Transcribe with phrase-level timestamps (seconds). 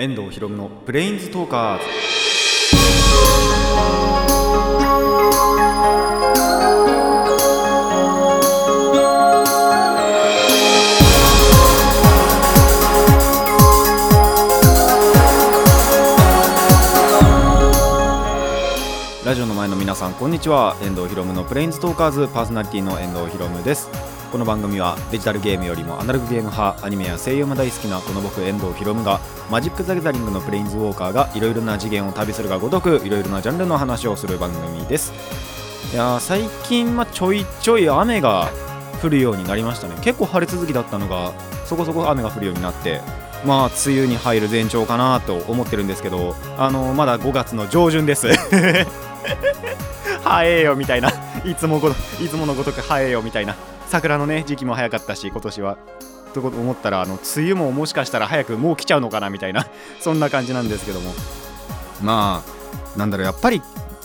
[0.00, 1.84] 遠藤ひろむのブレインズトーカーズ。
[19.26, 20.78] ラジオの前の皆さんこんにちは。
[20.80, 23.90] 遠藤ひろむのブレインズトーカーズパーソナリティの遠藤ひろむです。
[24.30, 29.18] この番組はデジタルゲームよりもアナログゲーム派アニメや声優も大好きなこの僕遠藤ひろむが
[29.50, 35.12] マジック・ザ・ギャザリングのプレインズウォーカーがいろいろな次元を旅するがごとくいろいろなジャンルの話をする番組です。
[35.92, 38.50] いや最近、ま、ちょいちょい雨が
[39.02, 39.96] 降るようになりましたね。
[40.00, 41.32] 結構晴れ続きだったのが
[41.66, 43.00] そこそこ雨が降るようになって
[43.44, 48.28] まあ梅雨に入る前兆かなと思ってるんですけどあのまだ5月の上旬です。
[50.22, 51.10] 早えよみたいな。
[51.44, 51.94] いつもごい
[52.30, 53.56] つものごとく早えよみたいな。
[53.90, 55.76] 桜のね時期も早かったし今年は。
[56.32, 59.66] と思ったらあの梅雨ももしかしたら早くもう来ちゃうのかなみたいな。
[60.00, 61.12] そんな感じなんですけども。
[62.00, 63.60] まあなんだろうやっぱり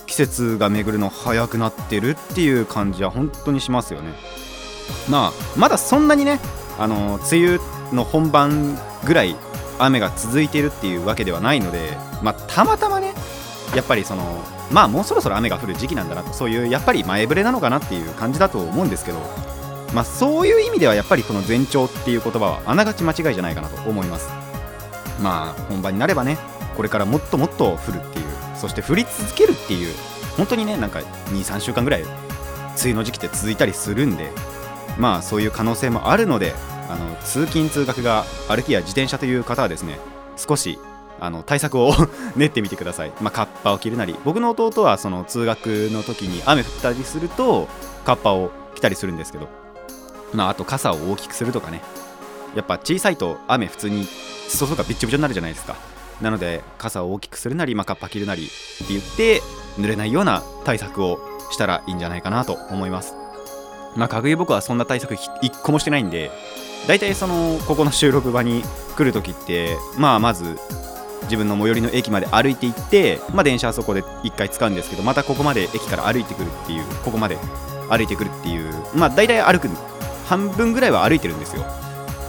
[0.08, 4.14] 季節が巡るの早くなってるっていう感じは本当にしますよね。
[5.08, 6.40] まあまだそんなにね
[6.80, 7.60] あの梅雨
[7.94, 9.36] の本番ぐらい
[9.78, 13.14] 雨が続いているっていうわけではないのでまあたまたまね
[13.76, 14.24] やっぱりその
[14.72, 19.20] まあもうそろそろ雨が降る時期なんだなとそういうやっぱり前触れなのかなっていう感じだと思うんですけど
[19.96, 24.30] まあそういう意味ではやっぱりこの前兆っていう言葉はあながち間違いじゃないかなと思います。
[25.22, 26.38] まあ本番になればね
[26.76, 28.26] これからもっともっと降るっていう
[28.58, 29.96] そして降り続けるっていう
[30.36, 32.12] 本当にねなんか23週間ぐらい梅
[32.84, 34.30] 雨の時期って続いたりするんで
[34.98, 36.54] まあそういう可能性もあるので
[36.90, 39.98] あの通勤通学が歩きや自転車という方はですね
[40.36, 40.78] 少し
[41.22, 41.94] あの対策を
[42.36, 47.70] 練ってみてください、まあ、カッパを着るなり僕の弟はその通学の時に雨降ったりすると
[48.04, 49.48] カッパを着たりするんですけど、
[50.36, 51.82] まあ、あと傘を大きくするとかね。
[52.56, 54.06] やっぱ小さいと雨普通に
[54.48, 55.76] 裾がびっちょびちょになるじゃないですか。
[56.22, 59.42] なので傘を大きくするなり、まあ、カッパ着るなりって言って
[59.78, 61.20] 濡れないような対策を
[61.52, 63.14] したらいいんじゃないかなと思います。
[63.96, 66.32] まあ、かぐい僕はそんな対策一個もしてないんで
[66.88, 68.62] 大体そのここの収録場に
[68.96, 70.58] 来る時ってまあまず
[71.24, 77.38] 自分の最寄りの駅まで歩いて行って、まあ、電車はそこで1回使うんですけどまたここまで駅から歩いてくるっていうここまで
[77.90, 79.70] 歩いてくるっていうまあ大体歩く
[80.26, 81.66] 半分ぐらいは歩いてるんですよ。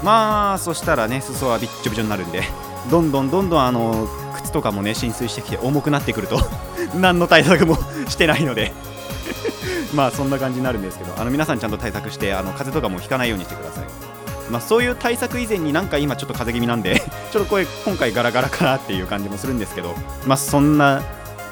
[0.03, 2.43] まあそしたらね裾はびっちょびちょになるんで
[2.91, 6.39] どんどんどんどんあの靴とかもね浸水してきて重くなってくると
[6.95, 7.77] 何の対策も
[8.09, 8.73] してないので。
[9.95, 13.85] まあそんな感じになるんですけどあの皆さんちゃんと対策してあの風邪とかもひかないようにしてください。
[14.51, 17.03] まあ、そういう対策以前になんか今ちょっと風邪気味なんで
[17.33, 21.03] ちょっと声今回ガラガラかなっていう感じもするんですけど、まあ、そんな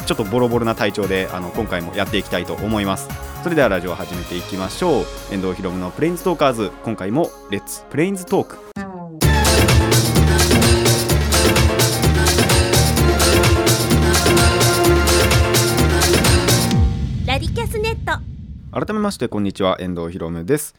[0.06, 3.08] ちょっとボロボロな体調であの今回もやっていきたいと思います。
[3.44, 5.04] それではラジオを始めていきましょう。
[5.30, 6.70] 遠藤ひろむのプレインズトーカーズ。
[6.82, 8.56] 今回も Let's Planes Talk
[17.26, 18.18] ラディキャスネット。
[18.72, 19.76] 改めましてこんにちは。
[19.78, 20.74] 遠藤ひろむです。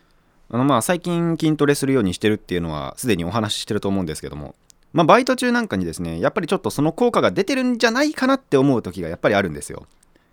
[0.49, 4.55] あのまあ最近筋トレするようにしてるっていうのはすでにお話ししてると思うんですけども。
[4.91, 9.85] まあバイト中なんかにですねやっぱりちょっとその効果が出てるんじゃないかなって思う時がやっぱりあるんですよ。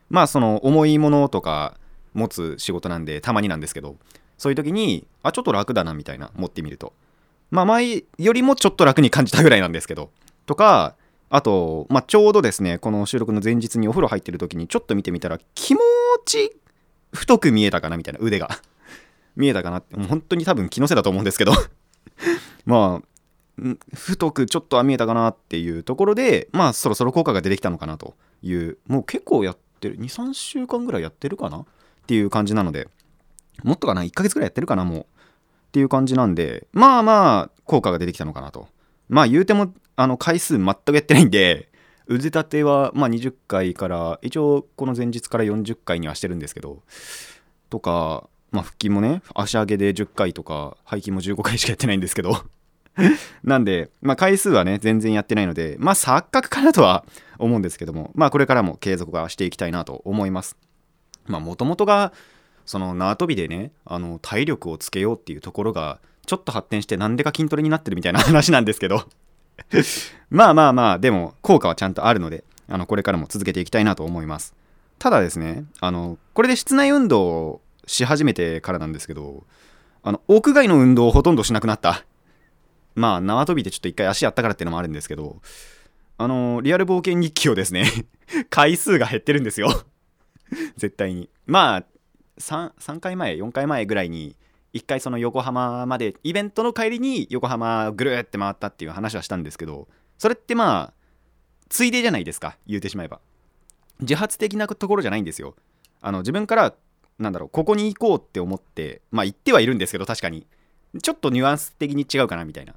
[0.08, 1.74] まあその重いものとか
[2.14, 3.96] 持つ仕事なんでたまになんですけど
[4.38, 6.92] そういう時にあちょっと楽だなみたいな持ってみると。
[7.50, 10.10] まあ前よりもちょっと楽に感じたぐらいなんですけど
[10.46, 10.96] とか
[11.28, 15.80] あと、まあ、ちょうどですねこの収録の前日にお風呂入ってる時にちょっと見てみたら気持
[16.24, 16.56] ち
[17.12, 18.48] 太く見えたかなみたいな腕が。
[19.36, 21.52] 見えたかなってもう本当に多分気のせいだと思うんですけど。
[22.66, 23.08] まあ
[23.94, 28.78] 太くちょっとは見えたかなっていうところでまあそろそろ効果が出てきたのかなという。
[28.86, 31.64] もう結構やってる23週間ぐらいやってるかな
[32.02, 32.88] っていう感じなので
[33.62, 35.00] もっとかな1ヶ月ぐらいやってるかなもう。
[35.00, 35.04] っ
[35.72, 38.68] ていう感じなんでまあまあ効果が出てきたのかなと。
[39.08, 41.70] まあ言うてもあの回数全くやってないんで
[42.06, 46.82] 腕立てはまあ20回から一応この前日から40回にはしてるんですけど
[47.70, 52.36] とかまあ腹筋もね足上げで10回とか背筋も15回しかやってないんですけど。
[53.42, 57.06] なんで、まあ、回数はね全然やってないのでまあ錯覚かなとは
[57.38, 60.58] 思うんですけどもまあこれからも継続はしていきたいなと思います。
[61.26, 62.12] まあもともとが
[62.66, 69.04] その縄跳びでねあの体力をつけようっていうところがちょっと発展してなんでか筋トレになってるみたいな 話なんですけど。
[70.30, 74.54] まあまあまあでも効果はちゃんとあるのであのこれからも続けていきたいなと思います。
[74.98, 79.44] ただですねあのこれで室内運動をし始めてからなんですけど
[80.02, 82.04] あの屋外の運動をほとんどしなくなった。
[82.94, 85.40] まあ縄跳びでちょっと一回足やったからっていうのもあるんですけど
[86.18, 87.90] あのリアル冒険日記をですね
[88.50, 89.84] 回数が減ってるんですよ。
[90.76, 91.28] 絶対に。
[91.46, 91.84] まあ
[92.38, 94.36] 3, 3回前4回前ぐらいに
[94.74, 99.86] 1回その横浜までイベントの帰りに横浜ぐるって回ったっていう話はしたんですけど
[100.18, 100.92] それってまあ
[101.68, 103.20] ついでじゃないですか言うてしまえば。
[104.00, 105.54] 自発的なところじゃないんですよ。
[106.00, 106.74] あの自分から
[107.18, 110.46] なんだろうここに行こうって思ってまあ行ってはいるんですけど確かに。
[111.02, 112.74] ちょっとニュアンス的に違うかなみたいな。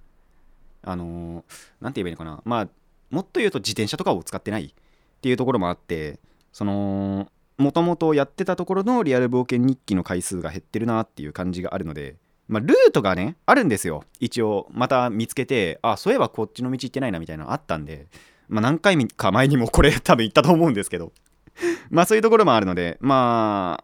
[0.83, 1.43] あの
[1.81, 2.41] 何、て言えばいいのかな。
[2.45, 2.69] まあ
[3.09, 6.19] もっと言うと自転車とかを使ってないっていうところもあって
[6.53, 12.15] そのもともとやってたところのリアル冒険日記の回数が減ってるなっていう感じがあるので
[12.47, 14.03] まあ、ルートがねあるんですよ。
[14.19, 18.07] 一応また見つけてあそういえばこっちの道行ってないなみたいなのあったんで、
[18.47, 21.11] まあ、何回か前にも これ多分行ったと思うんですけど
[21.89, 23.83] まあそういうところもあるのでまあ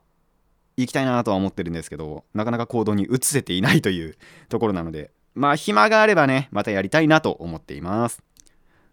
[0.78, 4.16] 行きたいなとは思ってるんですけどなかなか行動に移せていないという
[4.50, 8.22] ところなのでまあ暇があればねまたやりたいなと思っています。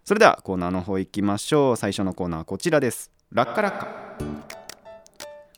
[0.05, 1.77] それではコーナーの方行きましょう。
[1.77, 3.11] 最初のコーナーはこちらです。
[3.31, 4.68] ラッカラッカ。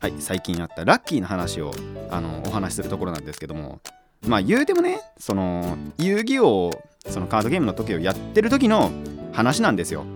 [0.00, 1.72] はい最近あったラッキーな話を
[2.10, 3.80] あのお話しするところなんですけども
[4.26, 6.70] まあ言うてもねその遊戯王
[7.06, 8.90] そのカードゲームの時をやってる時の
[9.32, 10.06] 話なんですよ。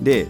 [0.00, 0.26] で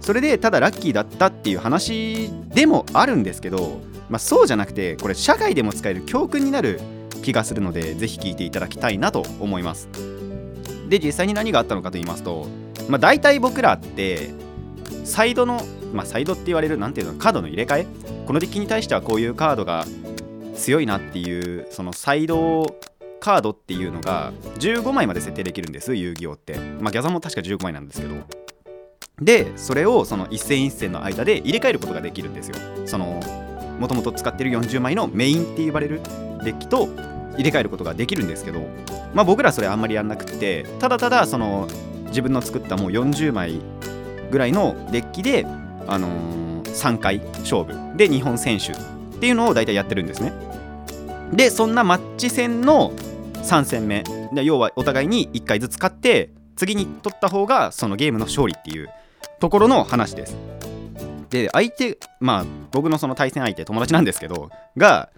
[0.00, 3.80] それでただラッキーだったっていう話でもあるんですけど、
[4.10, 6.80] まあ、そうじゃなくてこれ社会でも使える教訓になる
[7.22, 9.88] 気がするのでぜひ聞いていただきたいなと思います。
[10.88, 12.48] で実際に何があったのかと言いますと、
[12.88, 14.30] まあ、大体僕らって
[15.04, 15.60] サイドの、
[15.92, 19.84] まあ、サイドって言われる何ていうのカードの入れ替えこのデッキに対してはこういうカードが
[20.54, 22.76] 強いなっていうそのサイド
[23.20, 26.58] カードっていうのが15枚まで設定できるんです遊戯王って。
[26.80, 28.14] まあギャザも確か15枚なんですけど。
[29.20, 32.56] でそれをその一戦一戦の間で入れ替えることができるんですよ。
[32.86, 33.20] その
[33.78, 36.00] もともと使ってる40枚のメインって言われる
[36.44, 36.88] デッキと
[37.36, 38.60] 入れ替えることができるんですけど。
[39.14, 41.68] まあ僕らそれあんまりやんなくてただただその
[42.08, 43.60] 自分の作ったもう40枚
[44.30, 45.46] ぐらいのデッキで
[45.86, 47.74] あのー、3回勝負。
[47.96, 48.76] で日本選手っ
[49.20, 50.32] ていうのを大体やってるんですね。
[51.32, 52.92] でそんなマッチ戦の
[53.42, 54.04] 3戦目。
[54.32, 58.88] で要はお互いに1回ずつ勝って次に取った方がそのゲームの勝利っていう
[59.40, 60.36] ところの話です。
[61.30, 65.08] で相手まあ僕のその対戦相手友達なんですけどが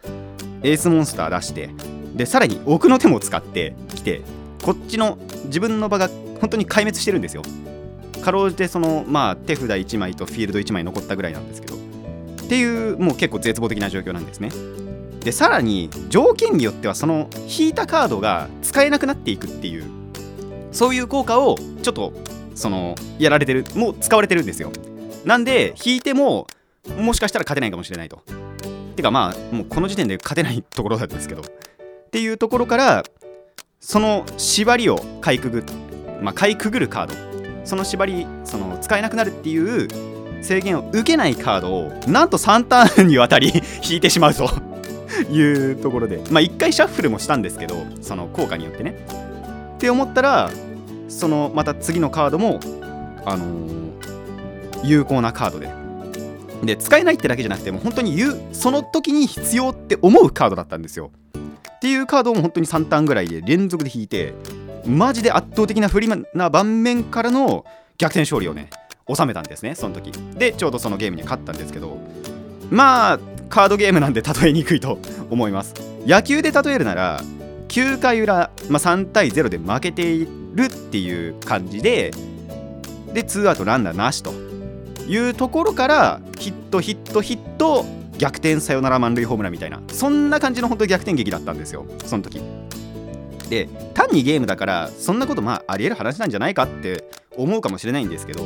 [0.62, 1.70] エースモンスター出して
[2.14, 4.22] でさらに奥の手も使ってきて
[4.62, 6.08] こっちの自分の場が
[6.40, 7.42] 本当に壊滅してるんですよ。
[8.24, 11.78] かろうじてそのまあ手札1枚とフィールド1枚残ったぐらいなんですけどっ
[12.48, 14.50] ていうもう結構絶望的な状況なんですね。
[15.20, 19.84] でさらに条件によってはその引いたカードが使えなくなっていくっていう
[20.70, 22.12] そういう効果をちょっと
[22.54, 24.70] そのやられてるもう使われてるんですよ。
[25.24, 26.46] なんで引いても
[26.98, 28.22] もしかしたら勝てないかもしれないと。
[28.96, 31.42] てかまあもうこの時点で勝てないところなんですけど。
[31.42, 31.44] っ
[32.10, 33.02] ていうところから
[33.80, 35.64] その縛りをかいくぐ
[36.22, 37.33] まあかいくぐるカード。
[37.64, 39.88] その縛りその使えなくなるっていう
[40.42, 43.52] 制限を受けないカードをなんと3ターンにわたり
[43.82, 44.48] 引いてしまうと
[45.32, 46.22] いうところで。
[46.30, 48.96] まあ1回シャッフルもしたんですけどその効果によってね。
[49.76, 50.50] って思ったら
[51.08, 52.60] そのまた次のカードも
[53.24, 55.70] あのー、有効なカードで。
[56.62, 61.10] で使えないってだけじゃなくてもう本当に言うその時に必要って思うカードだったんですよ。
[61.76, 64.32] っていうカードを本当に3ターンぐらいで連続で引いて
[64.86, 67.64] マジで圧倒的な不利な盤面からの
[67.98, 68.70] 逆転勝利をね
[69.14, 70.12] 収めたんですねその時。
[70.36, 71.98] でちょうどそのゲームに勝ったんですけど
[72.70, 74.98] まあカードゲームなんで例えにくいと
[75.30, 75.74] 思います。
[76.06, 77.20] 野球で例えるなら
[77.68, 82.12] 9回裏、まあ、3対0で負けているっていう感じで
[83.12, 84.32] で2アウトランナーなしと
[85.08, 87.84] いうところからヒットヒットヒット
[88.18, 92.40] 逆転サヨナラ満塁ホームランみたいなそんな感じの本当に逆転劇だったんですよその時。
[93.48, 97.04] で単にゲームだからそんなことまあありえる話なんじゃないかって
[97.36, 98.44] 思うかもしれないんですけど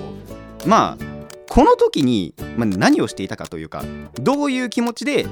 [0.66, 1.04] まあ
[1.48, 3.82] この時に、ま何をしていたかというか
[4.20, 5.26] どういう気持ちで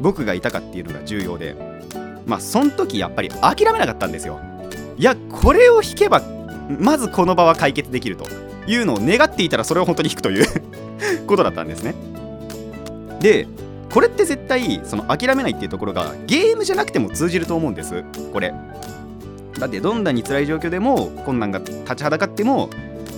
[0.00, 1.56] 僕がいたかっていうのが重要で
[2.26, 4.40] まあその時やっぱり諦めなかったんですよ。
[4.98, 6.22] いやこれを引けば
[6.78, 8.26] まずこの場は解決できると。
[8.66, 10.46] いうのを願っていたらそれを本当に引くという
[11.26, 11.94] ことだったんですね。
[13.20, 13.46] で
[13.90, 18.54] これって絶対その諦めないっていうところがゲームじゃなくても通じると思うんですこれ。
[19.58, 22.70] だってどんなに辛い状況でも困難が立ちはだかっても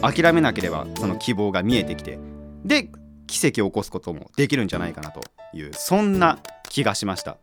[0.02, 2.18] 諦めなければその希望が見えてきて
[2.64, 2.90] で
[3.26, 5.22] 奇跡を起こすこともできるんじゃないかなと
[5.54, 6.38] いうそんな
[6.68, 7.36] 気がしました。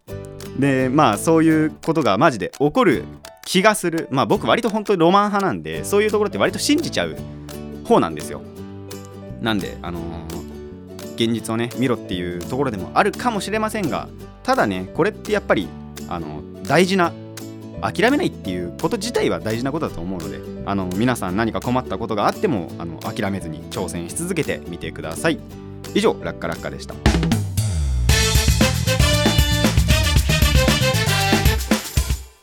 [0.60, 3.04] でまあそういうことがマジで起こる
[3.46, 4.08] 気がする。
[4.12, 7.16] まあ僕割と本当にロマン派なんでそういうところって割と信じちゃう
[7.86, 8.42] 方なんですよ。
[9.42, 14.08] なんであのー、現実をね見ろっていうところでもあるかもしれませんが
[14.44, 15.68] ただねこれってやっぱり
[16.08, 17.12] あの大事な
[17.82, 25.40] 諦めないっていうこと自体は大事なことだと思うのであの皆さん何か困ったことがあってもあの諦めずに挑戦し続けてみてください。
[25.94, 26.96] 以上ラッカラッカでした。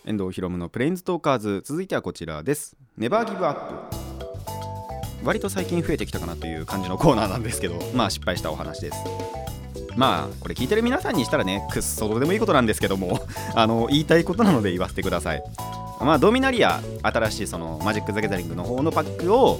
[0.04, 1.62] 遠藤ひろむのプレインズトーカーズ。
[1.64, 2.76] 続いてはこちらです。
[2.96, 3.96] ネバーギブアップ
[5.24, 9.47] 割と最近増えてきたかなという感じのコーナーなんですけどまあ失敗したお話です。
[9.98, 13.20] まあこれ聞いてる皆さんにしたらねくっそどうでもいいことなんですけども
[13.54, 15.42] あの言いたいことなので 言わせてください。
[16.00, 19.58] まあドミナリア新しいそのマジック・ザ・ギャザリングの方のパックを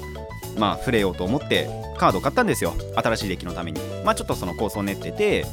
[0.57, 1.69] まあ触れようと思って
[1.99, 2.75] カードを買ったんですよ。
[2.95, 3.81] 新しいデッキのために。
[4.05, 5.45] まあちょっとその構想を練ってて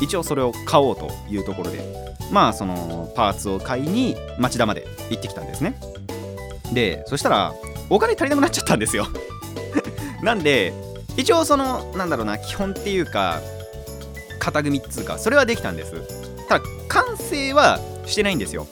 [0.00, 5.74] 一応それを買おうというところでまあそのパーツを買いに町田まで行ってきたんですね。
[6.72, 7.52] でそしたら
[7.90, 9.08] お金足りなくなっちゃったんですよ。
[10.22, 10.72] なんで
[11.16, 13.40] 一応そのなんだろうな基本っていうか
[14.42, 15.92] 型組っつうかそれはできたんです。
[16.48, 18.66] ただ完成はしてないんですよ。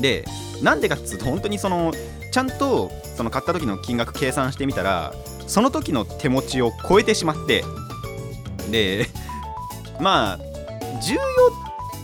[0.00, 0.24] で
[0.62, 1.92] なんでかっつうと本当にその
[2.32, 5.12] ちゃんとその買った時の金額計算してみたら
[5.46, 7.64] その時の手持ちを超えてしまって
[8.70, 9.08] で
[9.98, 10.38] まあ
[11.00, 11.20] 重要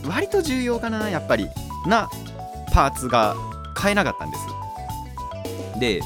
[0.09, 1.49] 割と重要かなやっぱり
[1.85, 2.09] な
[2.73, 3.35] パーツが
[3.73, 4.43] 買えなかったんです。
[5.79, 6.01] で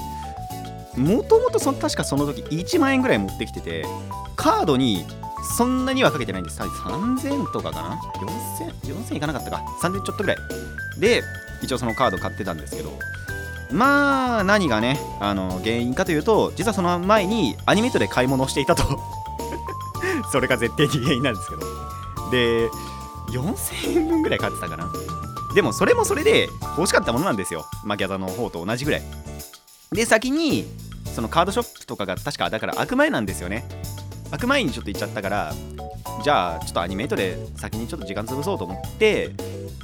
[0.96, 3.86] もともと確かその時1万円ぐらい持ってきてて
[4.36, 5.06] カードに
[5.44, 6.60] そんなにはかけてないんです。
[6.60, 7.96] 3000とかかな
[8.84, 9.64] ？4000 4000いかなかったか。
[9.82, 10.38] 3000ちょっとぐらい。
[11.00, 11.24] で
[11.62, 12.92] 一応そのカード買ってたんですけど。
[13.72, 18.84] まあ何がねあの原因かというと実はその前にアニメートで買い物をしていたと。
[20.32, 21.62] それが絶対に原因なんですけど。
[22.32, 22.70] で
[23.32, 24.92] 4000円分ぐらい買ってたかな。
[25.56, 27.66] でもそれもそれで欲しかったものなんですよ。
[27.84, 29.02] まあギャザの方と同じぐらい。
[29.92, 30.66] で先に
[31.14, 33.66] そのカードショップとかが確かだから開く前なんですよね。
[34.32, 35.54] 開く前にちょっと行っちゃったから
[36.24, 39.32] じゃあちょっとアニメイトで先にちょっと時間潰そうと思って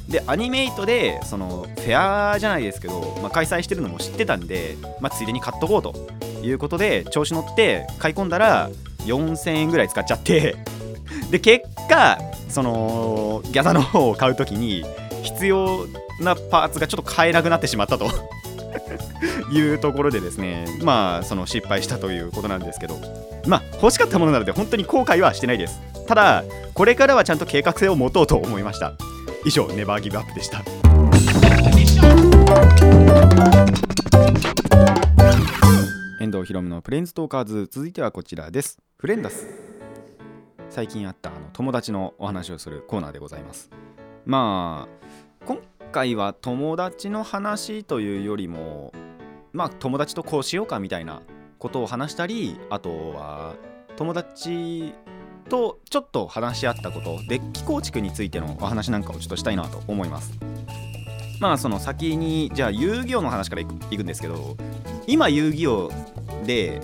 [0.08, 5.94] でアニメイトでそのフェアじゃないですけど、まあ、開催してるのも知ってたんで、まあ、ついでに買っとこうと
[6.46, 8.70] いうことで調子乗って買い込んだら
[9.06, 10.56] 4000円ぐらい使っちゃって
[11.30, 14.86] で結果そのギャザの方を買う時に
[15.24, 15.86] 必要
[16.22, 18.10] なパーツがちょっと買えなくなってしまったと。
[19.52, 23.00] いうところでですねまあその失敗したということなんですけど
[23.48, 25.80] まあ欲しかったものなので本当に後悔はしてないです。
[26.08, 28.94] ただこれからはちゃんと計画性を持とうと思いました。
[29.46, 30.64] 以上ネバーギブアップでした。
[36.20, 38.80] 遠藤ひろのプレンストーカーズ続いてはこちらです。
[38.98, 39.48] フレンダス。
[40.70, 43.70] 最近あったあの友達のお話をするコーナーでございます。
[44.26, 45.60] まあ今
[45.92, 48.92] 回は友達の話というよりも
[49.54, 51.22] まあ友達とこうしようかみたいな
[51.60, 53.56] ことを話したりあとは
[53.96, 54.94] 友達
[55.50, 60.34] とちょっと話し合ったことデッキ構築についてのお話なんかをちょっとしたいなと思います。
[61.40, 64.58] まあその先にじゃあ遊戯王の話からいくいくんですけど
[65.06, 65.92] 今遊戯王
[66.46, 66.82] で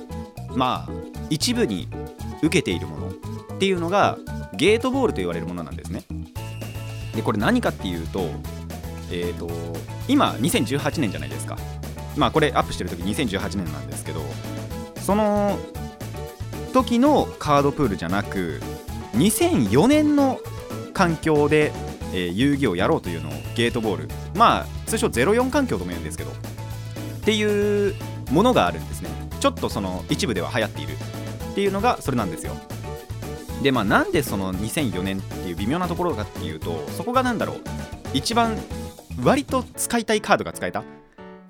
[0.56, 0.90] まあ
[1.30, 1.88] 一部に
[2.42, 4.18] 受けているものっていうのが
[4.54, 6.04] ゲートボールと言われるものなんですね。
[7.16, 8.22] でこれ何かっていうと
[9.12, 9.50] えっ、ー、と
[10.08, 11.58] 今2018年じゃないですか。
[12.16, 14.22] まあこれアップしてる時2018年なんですけど
[15.02, 15.58] その
[16.74, 18.62] 時のカードプールじゃなく
[19.14, 20.40] 2004年の
[20.94, 21.72] 環境で、
[22.14, 26.36] えー、遊戯をやろうというのをゲートボールまあ通称04環境とも言うんですけどっ
[27.26, 27.96] ていう
[28.32, 29.10] ものがあるんですね。
[29.40, 30.94] ちょっとその一部では流行っている
[31.52, 32.54] っていうのがそれなんですよ。
[33.62, 37.58] でまあなんでその2004年っていう微妙なところかっていうとそこがなんだろう。
[38.14, 38.58] 一番
[39.24, 40.84] 割と使いたいカードが使えた。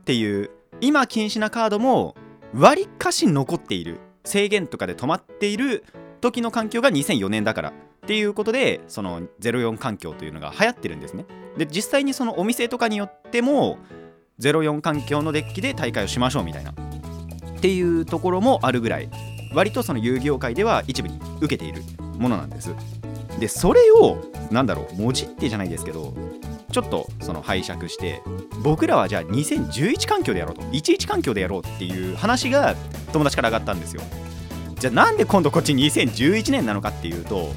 [0.03, 0.49] っていう
[0.81, 2.13] 今禁止なカードも
[2.53, 5.85] 割かし残っている制限とかで止まっている
[6.19, 7.73] 時の環境が2004年だからっ
[8.05, 11.25] ていうことでその04環境というのが流行ってるんですね。
[11.57, 13.77] で実際にそのお店とかによっても
[14.41, 16.75] 04環境のデッキで大会をしましょうみたいなっ
[17.61, 19.09] ていうところもあるぐらい
[19.53, 21.81] 割とその遊戯王界では一部に受けている
[22.17, 22.75] ものなんです。
[23.39, 24.17] でそれを
[24.51, 26.13] なんだろうもじってじゃないですけど
[26.73, 28.23] ちょっとその拝借して
[28.63, 32.75] 僕らはじゃあ2011環境でやろうと11環境でやろうっていう話が
[33.13, 34.01] 友達から上がったんですよ。
[34.79, 37.51] じゃあなんで今度こっち2011年なのかっていうと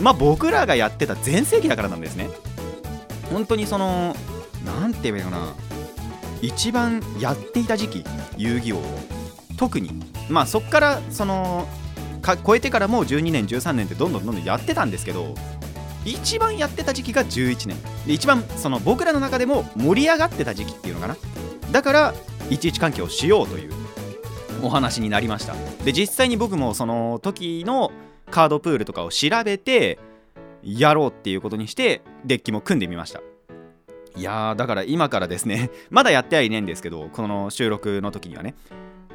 [0.00, 2.30] まあ僕らがやってた全盛期だからなんですね。
[3.30, 4.14] 本当にその
[4.64, 5.54] 何て言えばいいかな
[6.40, 8.04] 一番やっていた時期
[8.36, 8.82] 遊戯王を
[9.56, 9.90] 特に
[10.28, 11.66] まあそっからその
[12.22, 15.34] か超えてからもう12年13年ってどんどんどんどんやってたんですけど
[16.04, 17.76] 一番やってた時期が11年。
[18.06, 21.16] で一番その僕らの中でも盛り上がってた時期っていうのかな。
[21.72, 22.14] だから
[22.50, 23.72] 11環境をしようという
[24.62, 25.54] お話になりました。
[25.84, 27.92] で実際に僕もその時の
[28.30, 29.98] カードプールとかを調べて
[30.62, 33.20] やろうっていうことにしてデッキも組んでみました。
[34.16, 38.54] いやーだから今からですね まだやってはいないんですけどこの収録の時にはね。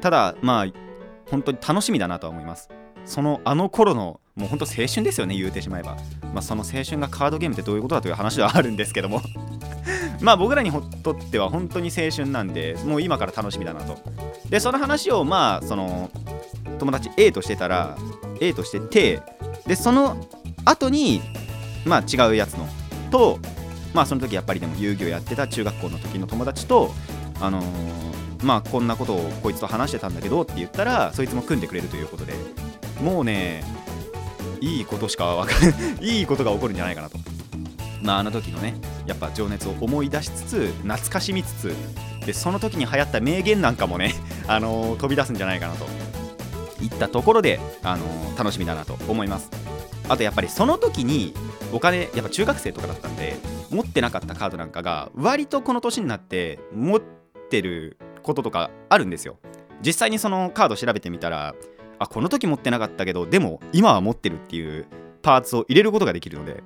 [0.00, 0.66] ただまあ
[1.30, 2.68] 本当に楽しみだなとは思います。
[3.04, 5.96] そのあの頃のもうほんと青春ですよね言うてしまえば、
[6.32, 9.22] まあ、その青春がカードゲームってどういうことだという話ではあるんですけども。
[10.20, 10.70] まあ僕らに
[11.02, 13.98] とっては本当に青春なんでもう今から楽しみだなと。
[14.50, 16.10] でその話をまあその
[16.78, 17.96] 友達 A としてたら
[18.38, 19.22] A としてて
[19.66, 20.26] でその
[20.66, 21.22] 後に
[21.86, 22.68] まあ違うやつの
[23.10, 23.38] と
[23.94, 26.94] まあその時やっぱりでも遊戯をやってた中学校の時の友達と
[27.40, 27.64] あのー、
[28.42, 32.34] まあこんなことをこいつと話してたんだけどって言ったらそいつも組んでくれるということで。
[33.00, 33.64] もうね
[34.60, 36.22] いいことしかわかんい。
[36.22, 37.18] いことが起こるんじゃないかなと。
[38.02, 38.74] まああの時のね
[39.06, 41.74] やっぱ情熱を思い出しつつ懐かしみつつ
[42.24, 44.14] でその時に流行った名言なんかもね、
[44.46, 45.86] あのー、飛び出すんじゃないかなと。
[46.82, 49.50] いったところで、あのー、楽しみだなと思います。
[50.08, 51.34] あとやっぱりその時に
[51.72, 53.36] お金やっぱ中学生とかだったんで
[53.70, 57.00] 持ってなかったカードなんかが割とこの年になって持っ
[57.50, 59.38] てることとかあるんですよ。
[59.82, 61.54] 実際にそのカード調べてみたら
[62.00, 64.86] あこの時持ってなかったけどでも今は持ってるっていう
[65.22, 66.64] パーツを入れることができるので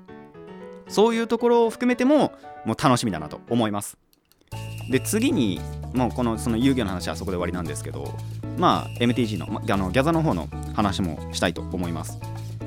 [0.88, 2.32] そういうところを含めても
[2.64, 3.98] もう楽しみだなと思います。
[4.90, 5.60] で次に
[5.94, 8.14] もうこのその遊戯の話はそこで終わりなんですけど
[8.58, 12.18] まあ MTG のあのギャザの方の話もしたいと思います。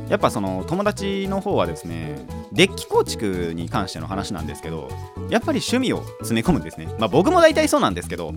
[0.10, 2.18] やっぱその友達の方はですね
[2.52, 4.90] デッキ構築に関しての話なんですけど
[5.30, 6.88] やっぱり趣味を詰め込むんですね。
[7.00, 8.34] まあ僕も大体そうなんですけど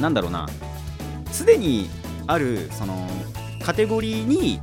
[0.00, 0.48] なんだろうな
[1.30, 1.88] すでに
[2.30, 3.08] あるその
[3.62, 4.60] カテゴリーに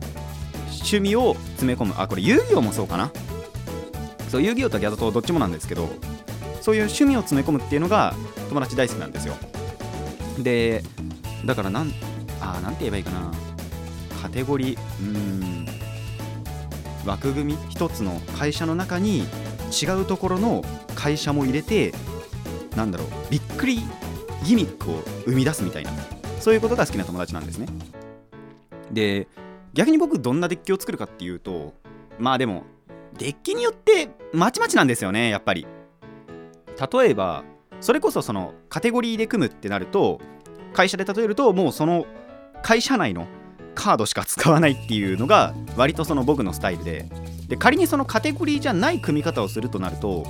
[0.69, 1.93] 趣味を詰め込む。
[1.97, 3.12] あこれ遊戯王もそうかな。
[4.29, 5.89] そう遊戯王とギャザとどっちもなんですけど
[6.62, 8.13] そういう趣味を詰め込むっていうのが
[8.50, 9.36] 友達大好きなんですよ。
[10.39, 10.83] で
[11.45, 11.91] だからなん
[12.39, 13.31] あなんて言えばいいかな。
[14.21, 15.67] カテゴリーうん
[17.05, 19.27] 枠組み一つの会社の中に
[19.81, 20.63] 違うところの
[20.95, 21.93] 会社も入れて
[22.75, 23.81] なんだろうびっくり
[24.43, 25.91] ギミックを生み出すみたいな。
[26.39, 27.67] そういうことが好きな友達なんですね。
[28.91, 29.27] で
[29.74, 31.74] 逆に僕どんなデッキを作るかっていうと
[32.20, 32.63] まあでも
[33.17, 35.67] デッキによってまちまちなんですよねやっぱり。
[36.91, 37.44] 例えば
[37.82, 40.20] それこそそのカテゴリーで組むってなると
[40.74, 42.06] 会社で例えるともうその
[42.62, 43.27] 会社内の
[43.75, 47.05] カードしか使わないっていうのが割とその僕のスタイルで。
[47.48, 50.25] で仮にそのカテゴリーじゃない組み方をするとなると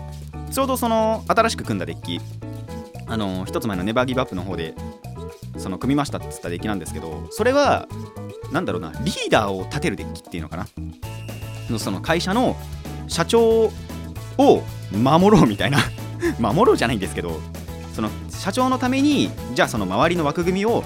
[0.51, 2.19] ちょうどその新しく組んだデッキ
[3.07, 4.75] あの一つ前のネバーギブアップの方で
[5.57, 7.87] その組みましたって言ったデッキなんですけどそれは
[8.51, 10.67] 何だろうなリーダーを立てるデッキっていうのかな。
[11.79, 12.55] その会社の
[13.07, 13.71] 社長
[14.37, 15.79] を守ろうみたいな。
[16.39, 17.39] 守ろうじゃないんですけど
[17.93, 20.83] その社長のためにじゃあその周りの枠組みを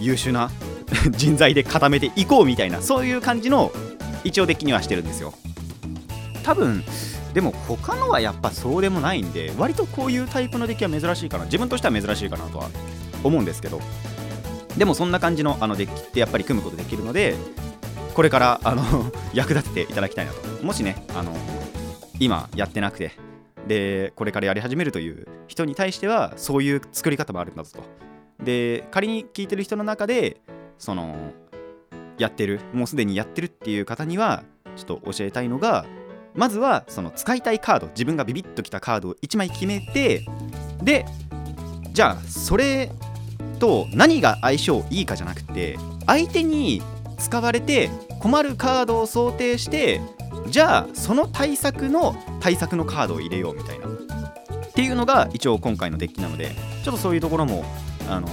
[0.00, 0.50] 優秀な
[1.10, 3.72] 人材で固めていこうみたいなそういう感じの
[4.22, 5.34] 一応デッキにはしてるんですよ。
[6.42, 6.84] 多分
[7.32, 11.44] でも他のはやっぱそうでもないんで割とこういうタイプのデッキは珍しいかな。
[11.44, 12.68] 自分としては珍しいかなとは
[13.24, 13.80] 思うんですけど
[14.76, 17.34] でもそんな感じのあのデッキってやっぱり組むことできるので
[18.14, 18.82] これからあの
[19.34, 20.64] 役立てていただきたいなと。
[20.64, 21.32] もしねあの
[22.20, 23.12] 今やってなくて
[23.66, 28.44] でこれからやり始めるという人に対してはそういう作り方もあるんだぞと。
[28.44, 30.40] で仮に聞いてる人の中で
[30.78, 31.32] その
[32.18, 34.44] やってるもうすでにやってるっていう方には
[34.76, 35.86] ちょっと教えたいのが
[36.34, 40.26] まずはその使いたいカード自分がビビッときたカードを1枚決めて
[40.82, 41.06] で
[41.92, 42.90] じゃあそれ
[43.54, 46.82] と何が相性いいかじゃなくて相手に
[47.18, 47.90] 使われて
[48.20, 50.00] 困るカードを想定して
[50.48, 53.86] じゃあその対策の対策のカードを入れようみたいな。
[53.86, 56.50] っていうのが一応今回のデッキなので
[56.82, 57.64] ちょっとそういうところも
[58.08, 58.26] あの、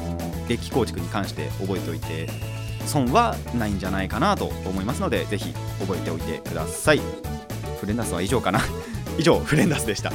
[0.47, 2.27] デッキ構築に関して覚えておいて
[2.85, 7.01] 損はないんじゃないかなと思いますのでぜひ覚えておいてください。
[7.79, 8.59] フレンダスは以上かな。
[9.17, 10.11] 以上フレンダスでした。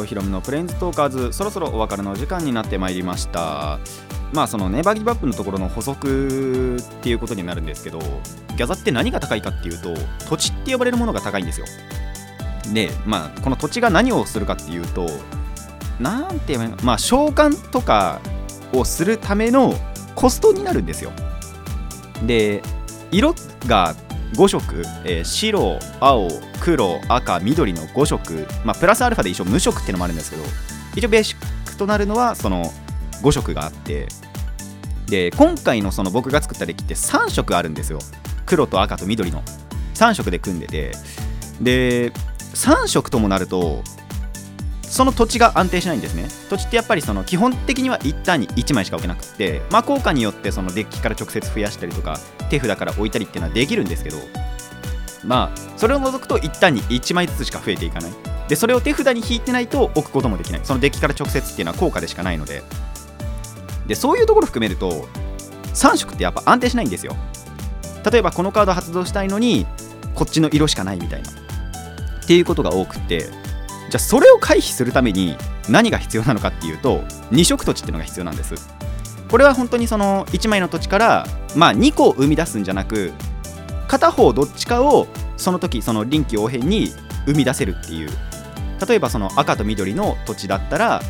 [0.00, 3.78] 藤ひろむのプレインズトーカーズそろそろお別れの時間になってまいりました。
[4.32, 9.92] まあそのネバギブアップのところの補足っていうことになるんですけどギャザって何が高いかっていうと
[10.28, 11.66] 土地って呼ばれるものが高いんですよ。
[12.72, 15.06] でまあこの土地が何をするかっていうと
[15.98, 18.20] なんて言えばまあ召喚とか
[18.72, 19.74] をするための
[20.14, 21.10] コストになるんですよ。
[22.24, 22.62] で
[23.10, 23.34] 色
[23.66, 23.96] が
[24.34, 26.28] 5色、えー、白青
[26.60, 30.42] 黒赤緑の5色まあプラスアルファで一応無色っていうのもあるんですけど
[30.96, 32.72] 一応ベーシックとなるのはその
[33.22, 34.08] 5色があって
[35.06, 37.98] で今回のその僕が作ったデッキって3色あるんですよ。
[38.46, 39.42] 黒と赤と緑の
[39.94, 40.92] 3色で組んでて
[41.60, 42.12] で
[42.54, 43.82] 3色ともなると
[44.90, 46.26] その土地が安定しないんですね。
[46.50, 52.18] 土地ってやっぱりその基本的には1ターンに1枚しか置けなくてまあ効果によってそのデッキから直接増やしたりとか
[52.50, 54.16] 手札から置いたりっていうのはできるんですけど
[55.24, 58.12] まあそれを除くと1ターンに1枚ずつしか増えていかない。
[58.48, 60.60] でそれを手札に引いてないと置くこともできない。
[60.64, 62.64] そのデッキから直接っていうのは効果でしかないので。
[63.86, 65.08] でそういうところ含めると
[65.74, 67.14] 3色ってやっぱ安定しないんですよ。
[68.10, 69.66] 例えばこのカード発動したいのに
[70.16, 71.30] こっちの色しかないみたいな。
[71.30, 73.28] っていうことが多くて
[73.90, 75.36] じゃあそれを回避するために
[75.68, 77.00] 何が必要なのかっていうと
[77.32, 78.54] 2色土地っていうのが必要なんです。
[79.28, 83.12] これは本当にその1枚の土地からまあ2個を生み出すんじゃなく
[83.86, 86.92] 片方どっちかをその時その臨機応変に
[87.26, 88.10] 生み出せるっていう。
[88.88, 91.02] 例えばその赤と緑の土地だったら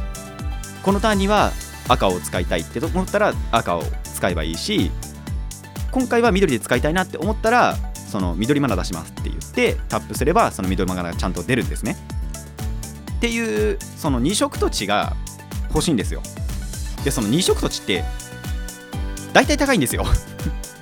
[0.83, 1.53] このターンには
[1.87, 4.91] 赤を使いたいって思ったら赤を使えばいいし
[5.93, 11.97] 今回は緑で使いたいなって思ったらその緑マナ出しますって言ってタップすればその緑マナがちゃんと出るんですね。
[13.21, 15.15] っていうその2色土地が
[15.69, 16.23] 欲しいんですよ。
[17.05, 18.03] でその2色土地って
[19.35, 20.07] 大体高いんですよ。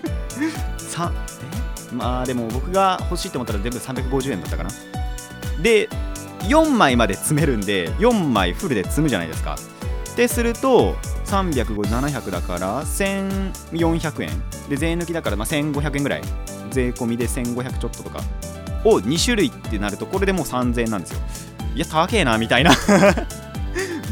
[0.78, 1.12] さ
[1.92, 4.70] まあでも僕が欲しいと思ったら全部350円だったかな。
[5.60, 5.88] で
[6.42, 9.56] 4枚まで詰めるんで4枚フルで積むじゃないですか。
[10.12, 10.94] ってすると
[11.26, 14.30] 300700だから1400円。
[14.68, 16.22] で税抜きだからまあ1500円ぐらい。
[16.70, 18.20] 税込みで1500ちょっととか。
[18.84, 21.18] を2種類ってなるとこれでもう3000円なんですよ。
[21.78, 22.72] いや高えなみたいな。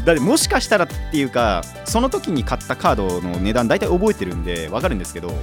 [0.05, 5.33] だってもしかしたらっていうかその時に買ったカードの値段大体覚えてるんで分かるんですけど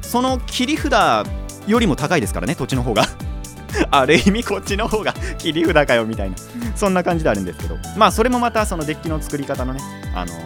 [0.00, 1.26] その切り札
[1.66, 3.04] よりも高いですからね土地の方が。
[3.90, 6.36] ある意味こっちの方が 切り札かよみたいな。
[6.74, 7.76] そんな感じであるんですけど。
[7.98, 9.80] まあそれもまたそのデッキの作り方のね
[10.14, 10.38] あのー、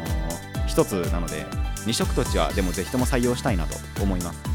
[0.66, 1.46] 一つなので
[1.86, 4.51] 2色土地はでもぜひとも採用したいなと思います。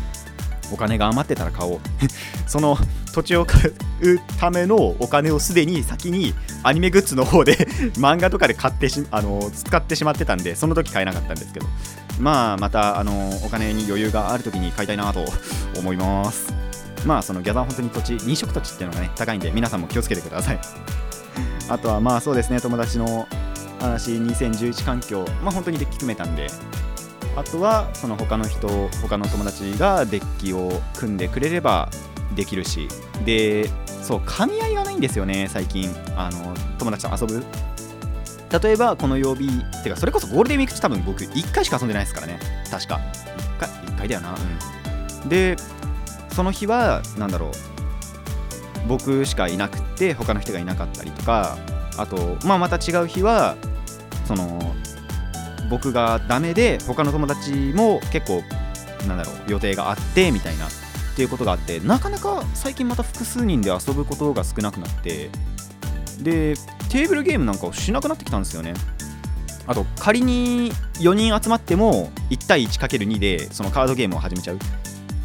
[0.71, 1.79] お金が余ってたら買おう。
[2.47, 2.77] その
[3.13, 3.61] 土地を買
[4.01, 7.55] うためのお金をすでに先にアニメグッズの方で
[7.97, 11.67] 漫画とかで買ってしあの使ってしまってたんでその時買えなかったんですけど。
[12.19, 15.23] まあまたあのお金に余裕がある時に買いたいなと
[15.77, 16.53] 思います。
[17.05, 20.59] まあそのギャザー本当に土地2色土地っていうのがね高いんで皆さんも気をつけてください。
[21.69, 23.27] あとはまあそうですね友達の
[23.79, 26.47] 話2011環境まあ本当にデッキ組めたんで
[27.37, 28.67] あとはその他の人
[29.01, 31.87] 他の友達がデッキを組んでくれれば
[32.35, 32.87] できるし
[33.23, 33.69] で
[34.01, 35.89] そう噛み合いがないんですよね最近。
[36.15, 37.45] あの友達と遊ぶ。
[38.63, 39.49] 例えばこの曜日
[39.83, 42.39] てかそれこそゴールデンウィーク中多分僕1回しか遊んでないですからね。
[42.71, 42.99] 確か。
[43.57, 44.35] 1回 ,1 回だよな。
[45.23, 45.29] うん。
[45.29, 45.57] で
[46.31, 47.51] その日は何だろう。
[48.87, 51.55] 僕しかいなくて他の人がいなかったりとか。
[51.99, 53.55] あと、まあ、また違う日は
[54.25, 54.75] その
[55.69, 58.43] 僕がダメで他の友達も結構
[59.07, 60.69] なんだろう予定があってみたいなっ
[61.15, 65.29] ていうことがあってなかなか最近また複数人で遊ぶことが少なくなって
[66.21, 66.55] で
[66.89, 68.73] テーブルゲームなんかをしなくなってきたんですよね。
[69.67, 74.59] あと仮に4人集まっても1対 1×2 でそのカードゲームを始めちゃうっ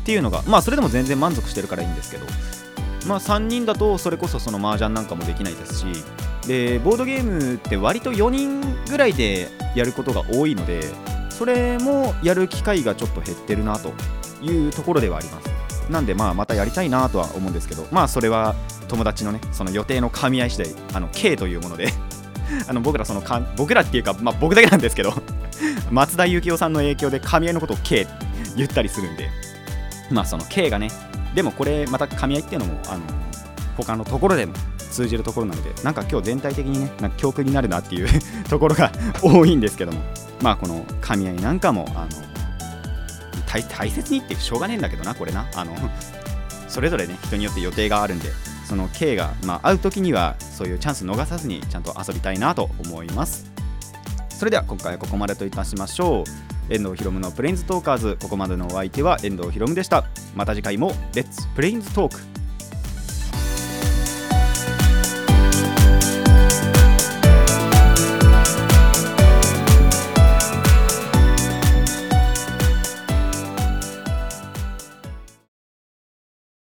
[0.04, 2.26] ていうのがまあそれでも全然満足してるからいいんですけど
[3.06, 5.86] まあ3人だとそれこそその麻雀なんかもできないですし
[6.46, 10.82] でボードゲームって割と4人ぐらいでやることが多いので
[11.30, 13.92] それもやる機会がちょっと減ってるなと
[14.42, 15.52] いうところではあります。
[15.90, 18.54] なんでまあまたやりたいなとは思うんですけどまあそれは
[18.88, 21.88] 友達のねその予定の噛み合い次第あの K というもので
[22.68, 25.12] あの僕らそのか僕らっていうか、まあ、僕だけなんですけど
[25.90, 28.12] 松田幸雄さんの影響で噛み合いのことを K って
[28.56, 29.28] 言ったりするんで
[30.10, 30.90] まあその K がね
[31.34, 33.00] でもこれまた噛み合いっていうのもあの
[33.76, 34.52] 他のところでも
[34.92, 38.08] 通じるところなのでなんか今日全体的にねなんか教訓になるなっていう
[38.48, 40.00] ところが 多いんですけども
[40.42, 42.08] まあこの噛み合いなんかもあの
[43.46, 45.46] 大大切にってしょうがねえんだけどなこれな。
[45.54, 45.74] あの
[46.68, 48.30] それぞれね人によって予定があるんで
[48.66, 53.52] その K が、まあ、会う時にはそういうチャンス逃さずにちゃんと遊びたいなと思います。
[54.30, 56.72] それでは今回はここまでといたしましょう。
[56.72, 58.18] 遠藤ひろむのプレインズトーカーズ。
[58.22, 60.04] ここまでのお相手は遠藤ひろむでした。
[60.34, 62.31] また次回もレッツプレインズトーク